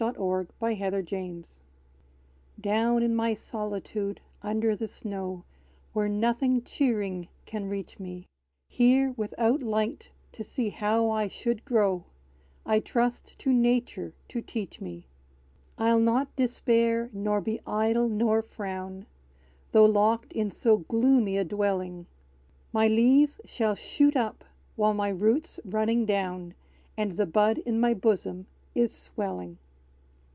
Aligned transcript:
=The 0.01 0.13
Crocus' 0.13 0.49
Soliloquy= 0.57 1.43
Down 2.59 3.03
in 3.03 3.15
my 3.15 3.35
solitude, 3.35 4.19
under 4.41 4.75
the 4.75 4.87
snow, 4.87 5.43
Where 5.93 6.09
nothing 6.09 6.63
cheering 6.63 7.27
can 7.45 7.69
reach 7.69 7.99
me 7.99 8.25
Here, 8.67 9.13
without 9.15 9.61
light 9.61 10.09
to 10.31 10.43
see 10.43 10.69
how 10.69 11.11
I 11.11 11.27
should 11.27 11.63
grow, 11.65 12.05
I 12.65 12.79
trust 12.79 13.35
to 13.37 13.53
nature 13.53 14.15
to 14.29 14.41
teach 14.41 14.81
me. 14.81 15.05
I'll 15.77 15.99
not 15.99 16.35
despair, 16.35 17.11
nor 17.13 17.39
be 17.39 17.61
idle, 17.67 18.09
nor 18.09 18.41
frown; 18.41 19.05
Though 19.71 19.85
locked 19.85 20.33
in 20.33 20.49
so 20.49 20.77
gloomy 20.77 21.37
a 21.37 21.43
dwelling! 21.43 22.07
My 22.73 22.87
leaves 22.87 23.39
shall 23.45 23.75
shoot 23.75 24.15
up, 24.15 24.43
while 24.75 24.95
my 24.95 25.09
root's 25.09 25.59
running 25.63 26.07
down, 26.07 26.55
And 26.97 27.11
the 27.17 27.27
bud 27.27 27.59
in 27.59 27.79
my 27.79 27.93
bosom 27.93 28.47
is 28.73 28.91
swelling. 28.91 29.59